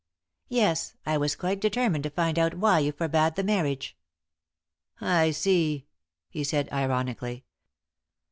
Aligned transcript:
"Yes. 0.49 0.95
I 1.05 1.15
was 1.19 1.35
quite 1.35 1.59
determined 1.59 2.03
to 2.05 2.09
find 2.09 2.39
out 2.39 2.55
why 2.55 2.79
you 2.79 2.91
forbade 2.91 3.35
the 3.35 3.43
marriage." 3.43 3.95
"I 4.99 5.29
see," 5.29 5.85
he 6.27 6.43
said, 6.43 6.73
ironically. 6.73 7.45